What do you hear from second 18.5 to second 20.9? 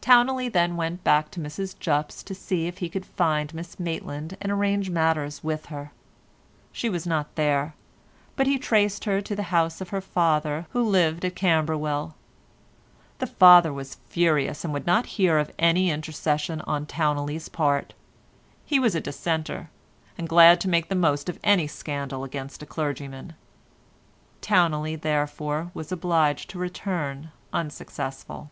He was a Dissenter, and glad to make